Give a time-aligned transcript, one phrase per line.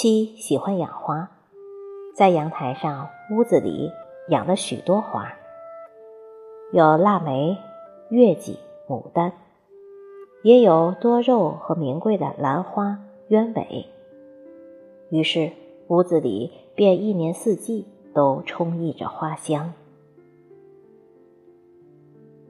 [0.00, 1.28] 七喜欢养花，
[2.14, 3.90] 在阳台上、屋子里
[4.28, 5.32] 养了许多花，
[6.72, 7.58] 有腊梅、
[8.08, 9.32] 月季、牡丹，
[10.44, 13.86] 也有多肉和名贵的兰花、鸢尾。
[15.10, 15.50] 于是
[15.88, 17.84] 屋子里便一年四季
[18.14, 19.72] 都充溢着花香。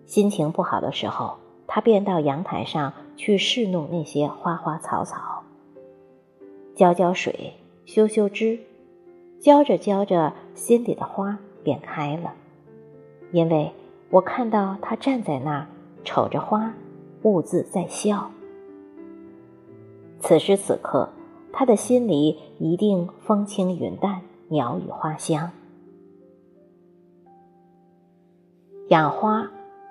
[0.05, 5.38] 心情不好的时候，他便到阳台上去侍弄那些花花草草，
[6.78, 7.55] 浇浇水，
[7.87, 8.60] 修修枝，
[9.41, 12.32] 浇着浇着，心里的花便开了。
[13.32, 13.73] 因为
[14.10, 15.66] 我看到他站在那儿，
[16.05, 16.72] 瞅着花，
[17.22, 18.30] 兀自在笑。
[20.20, 21.09] 此时此刻，
[21.52, 25.50] 他的心里一定风轻云淡，鸟语花香。
[28.91, 29.50] 养花。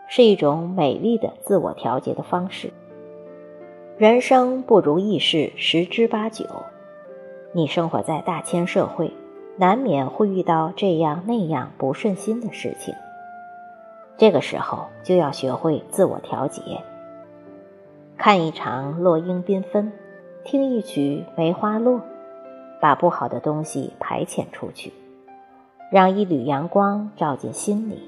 [0.10, 2.72] 是一种美丽的自我调节的方式。
[3.98, 6.46] 人生不如意事十之八九，
[7.58, 9.12] 你生活在大千社会，
[9.56, 12.94] 难免会遇到这样那样不顺心的事情。
[14.16, 16.62] 这个时候就要学会自我调节。
[18.16, 19.92] 看一场落英缤纷，
[20.46, 22.00] 听一曲梅花落，
[22.80, 24.94] 把不好的东西排遣出去，
[25.92, 28.00] 让一缕阳光照进心里。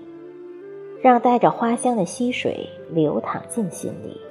[1.02, 4.22] 让带着花香的溪水流淌进心里，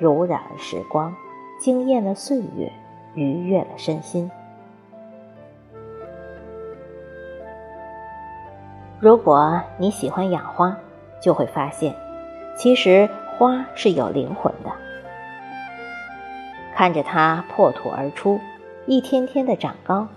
[0.00, 1.14] 濡染时光，
[1.60, 2.72] 惊艳了岁月，
[3.14, 4.30] 愉悦了身心。
[9.00, 10.76] 如果你喜欢养花，
[11.20, 11.94] 就会发现，
[12.56, 14.70] 其实花是有灵魂的。
[16.74, 18.40] 看着它破土而出，
[18.86, 20.08] 一天天的长高，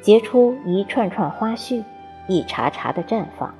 [0.00, 1.82] 结出一串串花絮，
[2.28, 3.54] 一茬茬的绽放。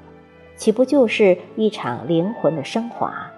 [0.57, 3.31] 岂不就是一场灵魂的升华？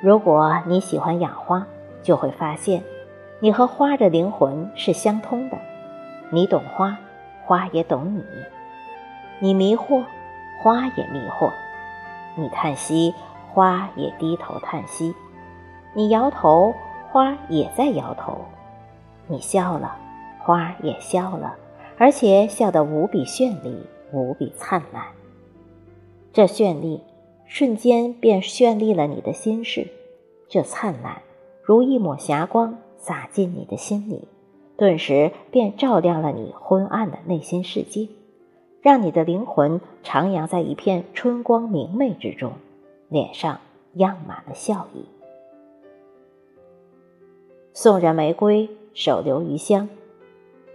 [0.00, 1.66] 如果你喜欢养花，
[2.02, 2.82] 就会发现，
[3.44, 5.58] 你和花的灵魂是相通的。
[6.30, 6.96] 你懂花，
[7.44, 8.22] 花也懂你；
[9.38, 10.02] 你迷惑，
[10.62, 11.52] 花也迷惑；
[12.36, 13.14] 你叹息，
[13.52, 15.12] 花也低头叹息；
[15.92, 16.72] 你摇头，
[17.12, 18.32] 花也在摇头；
[19.26, 19.94] 你笑了，
[20.38, 21.54] 花也笑了，
[21.98, 23.86] 而且笑得无比绚丽。
[24.10, 25.08] 无比灿烂，
[26.32, 27.02] 这绚丽
[27.44, 29.88] 瞬间便绚丽了你的心事；
[30.48, 31.20] 这灿烂
[31.62, 34.26] 如一抹霞光洒进你的心里，
[34.78, 38.08] 顿时便照亮了你昏暗的内心世界，
[38.80, 42.52] 让你的灵魂徜徉在一片春光明媚之中，
[43.10, 43.60] 脸上
[43.92, 45.04] 漾满了笑意。
[47.74, 49.88] 送人玫瑰，手留余香。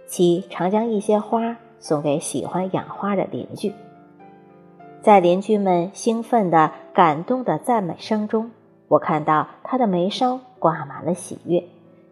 [0.06, 1.56] 其常将一些花。
[1.82, 3.72] 送给喜欢养花的邻居，
[5.00, 8.50] 在邻居们兴奋的、感动的赞美声中，
[8.86, 11.64] 我看到他的眉梢挂满了喜悦，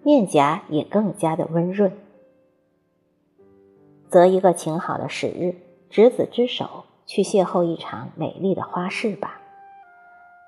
[0.09, 1.93] 面颊也更加的温润。
[4.09, 5.57] 择一个晴好的时日，
[5.91, 9.43] 执子之手，去邂逅一场美丽的花事吧。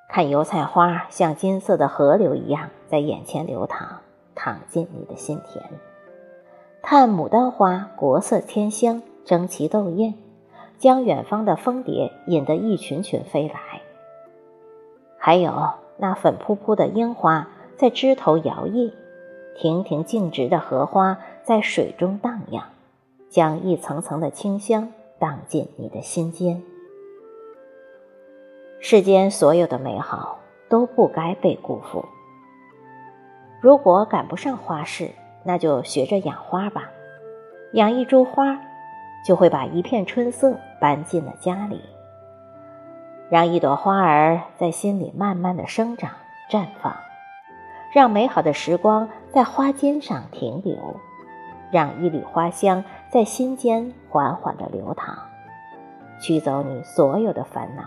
[0.09, 4.01] 看油菜花像金色的河流一样在眼前流淌，
[4.35, 5.63] 淌进你的心田；
[6.81, 9.03] 看牡丹花国色天香。
[9.27, 10.15] 争奇斗艳，
[10.79, 13.83] 将远方的蜂蝶引得一群群飞来。
[15.19, 15.53] 还有
[15.99, 18.95] 那粉扑扑的樱花在枝头摇曳，
[19.57, 22.65] 亭亭净植的荷花在水中荡漾，
[23.29, 26.63] 将一层层的清香荡进你的心间。
[28.81, 32.05] 世间所有的美好都不该被辜负。
[33.61, 35.11] 如果赶不上花市，
[35.45, 36.91] 那就学着养花吧，
[37.73, 38.61] 养一株花。
[39.23, 41.83] 就会把一片春色搬进了家里，
[43.29, 46.11] 让一朵花儿在心里慢慢的生长
[46.51, 46.97] 绽放，
[47.93, 51.01] 让美好的时光在花间上停留，
[51.73, 55.19] 让一缕花香在心间缓缓的流淌，
[56.21, 57.83] 驱走你所有的烦恼，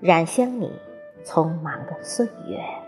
[0.00, 0.70] 染香你
[1.24, 2.83] 匆忙的岁月。